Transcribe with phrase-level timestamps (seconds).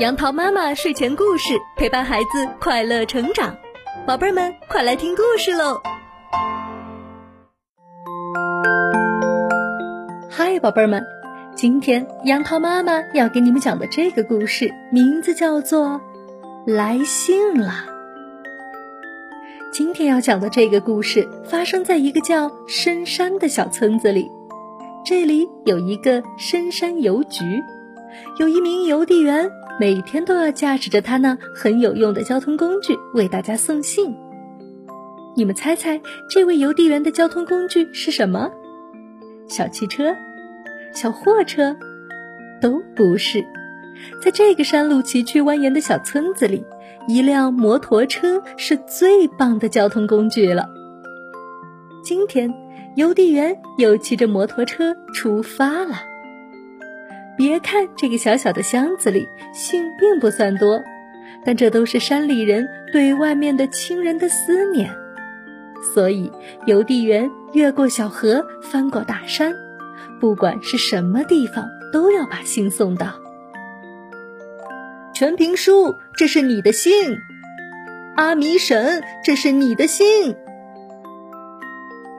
[0.00, 3.56] 杨桃妈妈睡前故事陪伴孩子快乐成长，
[4.04, 5.80] 宝贝儿们快来听故事喽！
[10.28, 11.00] 嗨，宝贝儿们，
[11.54, 15.86] 今天杨桃妈妈要给你们讲的这个故事名字叫做
[16.66, 17.68] 《来信了》。
[19.72, 24.28] 今天要讲的这个故事发生在一个叫深山的小村子里，
[25.04, 27.44] 这里有一个深山邮局，
[28.40, 29.48] 有一名邮递员。
[29.78, 34.14] 每天都要驾驶着他那很有用的交通工具为大家送信。
[35.36, 38.50] 你们猜猜，这位邮递员的交通工具是什么？
[39.48, 40.14] 小汽车、
[40.92, 41.76] 小货车，
[42.60, 43.44] 都不是。
[44.20, 46.64] 在这个山路崎岖蜿蜒的小村子里，
[47.08, 50.68] 一辆摩托车是最棒的交通工具了。
[52.04, 52.54] 今天，
[52.94, 55.96] 邮递员又骑着摩托车出发了。
[57.36, 60.82] 别看这个小小的箱子里信并不算多，
[61.44, 64.90] 但这都是山里人对外面的亲人的思念。
[65.94, 66.30] 所以
[66.66, 69.54] 邮递员越过小河，翻过大山，
[70.20, 73.12] 不管是什么地方，都要把信送到。
[75.12, 76.92] 全平叔，这是你的信。
[78.16, 80.36] 阿米婶，这是你的信。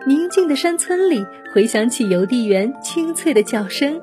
[0.05, 4.00] 宁静的山村里回响起邮递员清脆的叫声。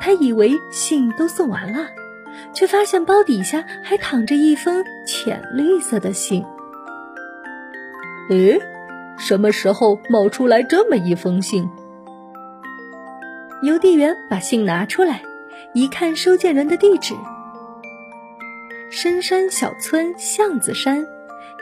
[0.00, 1.86] 他以为信都送完了，
[2.54, 6.44] 却发现包底下还躺着一封浅绿色的信。
[8.30, 8.60] 诶，
[9.18, 11.68] 什么时候冒出来这么一封信？
[13.62, 15.22] 邮递员把信拿出来，
[15.74, 17.14] 一看收件人的地址：
[18.90, 21.06] 深山小村巷子山，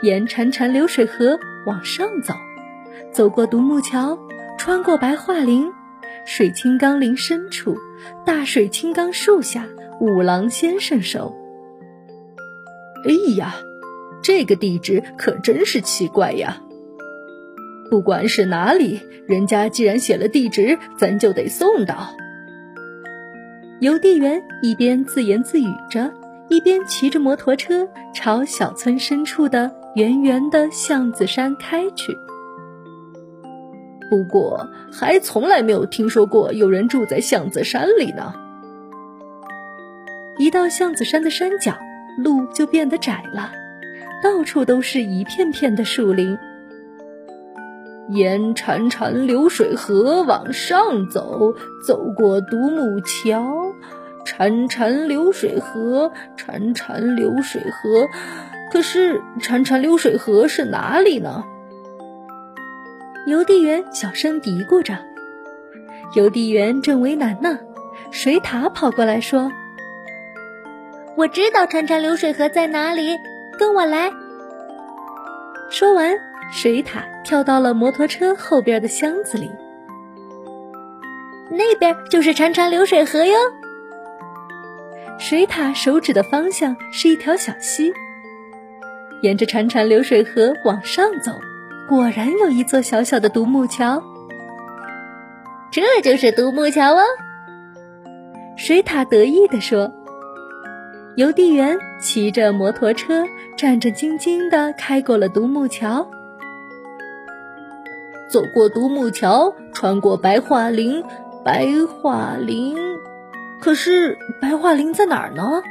[0.01, 2.33] 沿潺潺流水河往上走，
[3.11, 4.17] 走过独木桥，
[4.57, 5.69] 穿过白桦林。
[6.31, 7.75] 水清冈林深处，
[8.23, 9.67] 大水青冈树下，
[9.99, 11.35] 五郎先生手。
[13.03, 13.55] 哎呀，
[14.21, 16.61] 这个地址可真是奇怪呀！
[17.89, 22.15] 不管是哪里，人家既然写了地址，咱就得送到。
[23.79, 26.13] 邮递员一边自言自语着，
[26.47, 32.15] 一边骑着摩托车朝小村深处的圆圆的巷子山开去。
[34.09, 38.33] 不过，还从来没有听说过有人住在巷子山里呢。
[40.37, 41.77] 一到巷子山的山脚，
[42.17, 43.51] 路就变得窄了，
[44.23, 46.37] 到处都是一片片的树林。
[48.09, 51.53] 沿潺潺流水河往上走，
[51.85, 53.75] 走过独木桥，
[54.25, 58.07] 潺潺流水河，潺潺流水河。
[58.71, 61.43] 可是，潺潺流水河是哪里呢？
[63.29, 64.97] 邮递员小声嘀咕着，
[66.15, 67.59] 邮递员正为难呢。
[68.09, 69.51] 水獭跑过来说
[71.15, 73.19] ：“我知道潺潺流水河在哪里，
[73.59, 74.11] 跟我来。”
[75.69, 76.17] 说完，
[76.51, 79.51] 水獭跳到了摩托车后边的箱子里。
[81.51, 83.35] 那边就是潺潺流水河哟。
[85.19, 87.93] 水獭手指的方向是一条小溪，
[89.21, 91.31] 沿着潺潺流水河往上走。
[91.89, 94.03] 果然有一座小小的独木桥，
[95.71, 97.01] 这就是独木桥哦。
[98.55, 99.91] 水獭得意地说
[101.17, 103.25] ：“邮递员骑着摩托车，
[103.57, 106.07] 战战兢兢地开过了独木桥。
[108.31, 111.03] 走过独木桥，穿过白桦林，
[111.43, 111.65] 白
[112.03, 112.77] 桦林，
[113.59, 115.63] 可是白桦林在哪儿呢？”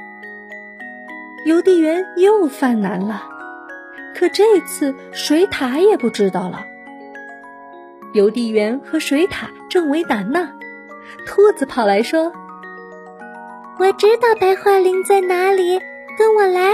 [1.46, 3.37] 邮递员又犯难了。
[4.14, 6.64] 可这次水獭也不知道了。
[8.14, 10.50] 邮递员和水獭正为难呢，
[11.26, 12.32] 兔子跑来说
[13.78, 15.78] ：“我知道白桦林在哪里，
[16.18, 16.72] 跟我来。”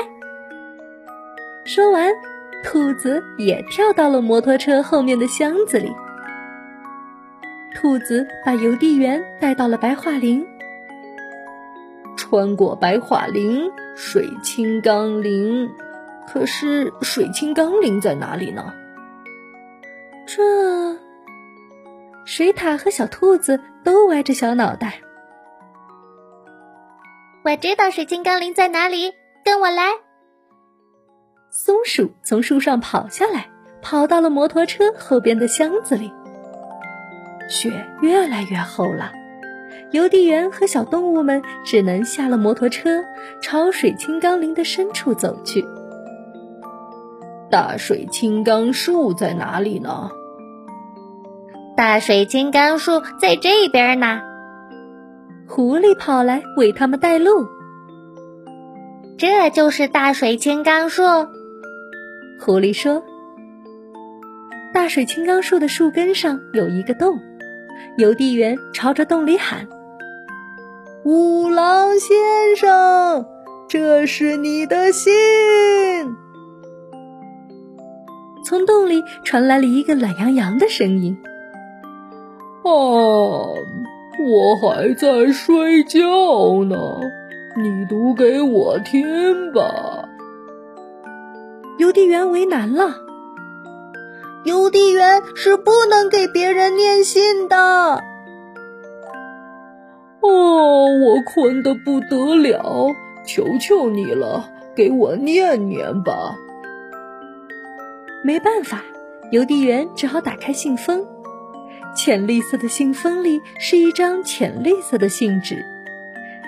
[1.67, 2.13] 说完，
[2.63, 5.93] 兔子也跳到了摩托车后面的箱子里。
[7.75, 10.47] 兔子把邮递员带到了白桦林，
[12.17, 15.69] 穿过白桦林，水清冈林。
[16.27, 18.73] 可是水清钢铃在哪里呢？
[20.27, 20.97] 这
[22.25, 24.95] 水獭和小兔子都歪着小脑袋。
[27.45, 29.13] 我知道水晶钢铃在哪里，
[29.45, 29.85] 跟我来。
[31.51, 33.47] 松鼠从树上跑下来，
[33.83, 36.11] 跑到了摩托车后边的箱子里。
[37.47, 37.71] 雪
[38.01, 39.13] 越来越厚了，
[39.93, 43.05] 邮递员和小动物们只能下了摩托车，
[43.43, 45.63] 朝水清钢铃的深处走去。
[47.55, 50.11] 大水青冈树在哪里呢？
[51.77, 54.23] 大水青冈树在这边呢。
[55.47, 57.47] 狐狸跑来为他们带路。
[59.17, 61.05] 这就是大水青冈树。
[62.41, 63.05] 狐狸说
[64.75, 67.21] ：“大水青冈树的树根上有一个洞，
[67.99, 69.69] 邮递员朝着洞里喊
[71.07, 72.17] ：‘五郎先
[72.57, 73.27] 生，
[73.69, 75.13] 这是你的信。’
[78.45, 81.17] 从洞里传来了一个懒洋洋的声音
[82.63, 86.77] ：‘啊，我还在睡觉呢，
[87.57, 90.09] 你读给我听吧。’”
[91.79, 93.01] 邮递员为难了。
[94.45, 98.05] 邮递员是不能给别人念信的。
[100.21, 102.95] 哦，我困得不得了，
[103.27, 106.37] 求求你了，给我念念吧。
[108.27, 108.83] 没办法，
[109.33, 111.07] 邮递员只好打开信封。
[111.95, 115.63] 浅绿色的信封里是一张浅绿色的信纸，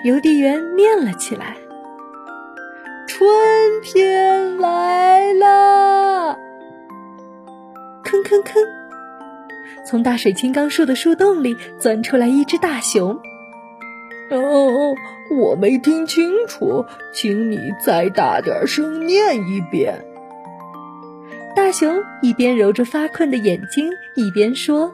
[0.03, 1.55] 邮递员念了起来。
[3.07, 3.29] 春
[3.83, 6.35] 天来了，
[8.03, 8.53] 吭吭吭！
[9.85, 13.19] 从大水青冈树的树洞里钻出来一只大熊。
[14.31, 14.95] 哦，
[15.29, 20.03] 我没听清楚，请你再大点声念一遍。
[21.57, 24.91] 大熊一边揉着发困的眼睛，一边说：“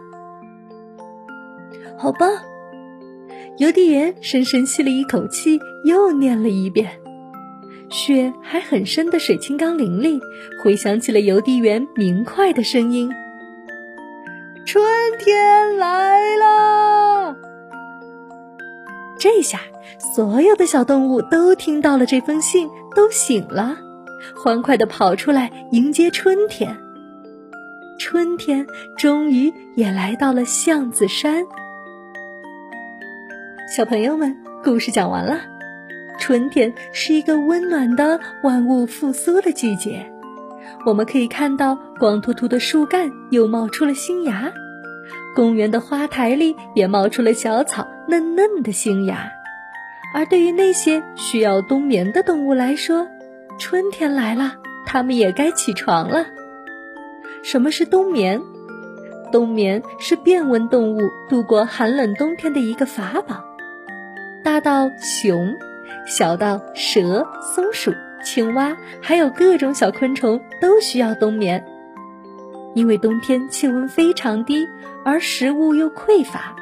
[1.99, 2.25] 好吧。”
[3.59, 6.89] 邮递员深深吸了一口气，又念了一遍。
[7.89, 10.21] 雪还很深的水青冈林里，
[10.63, 13.11] 回响起了邮递员明快的声音
[14.65, 14.81] ：“春
[15.19, 17.35] 天来了。”
[19.19, 19.59] 这下，
[20.15, 23.75] 所有的小动物都听到了这封信，都醒了，
[24.35, 26.77] 欢快的跑出来迎接春天。
[27.99, 28.65] 春天
[28.97, 31.45] 终于也来到了橡子山。
[33.75, 35.39] 小朋友们，故事讲完了。
[36.19, 40.05] 春天是一个温暖的、万物复苏的季节，
[40.85, 44.53] 我们可以看到光秃秃的树干又冒出了新芽，
[45.35, 49.31] 公园的花台里也冒出了小草，嫩嫩的新芽。
[50.13, 53.07] 而对于那些需要冬眠的动物来说，
[53.57, 56.25] 春天来了，它们也该起床了。
[57.43, 58.41] 什么是冬眠？
[59.31, 63.43] 冬眠是变温动物度过寒冷冬天的一个法宝。
[64.43, 65.55] 大到熊。
[66.05, 67.93] 小到蛇、松鼠、
[68.25, 71.63] 青蛙，还有各种小昆虫，都需要冬眠。
[72.75, 74.67] 因为冬天气温非常低，
[75.05, 76.55] 而食物又匮乏，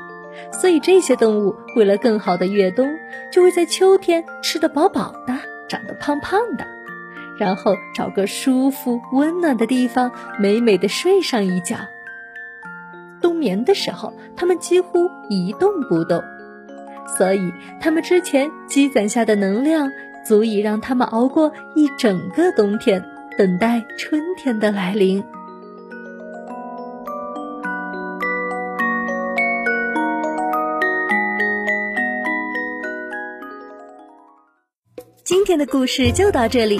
[0.52, 2.88] 所以这些动物为了更好的越冬，
[3.32, 5.34] 就会在秋天吃得饱饱的，
[5.68, 6.68] 长得胖胖的，
[7.42, 11.76] 然后找个舒服温暖的地方，美美的睡上一觉。
[13.20, 16.22] 冬眠的时候，它们几乎一动不动。
[17.18, 19.92] 所以，它们之前积攒下的能量，
[20.24, 23.04] 足以让它们熬过一整个冬天，
[23.40, 25.24] 等待春天的来临。
[35.24, 36.80] 今天的故事就到这里，